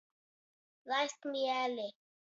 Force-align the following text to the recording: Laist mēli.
Laist 0.93 1.29
mēli. 1.35 1.89